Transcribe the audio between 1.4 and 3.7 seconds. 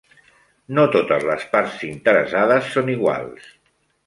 parts interessades són iguals.